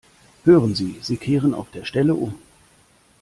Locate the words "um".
2.15-2.33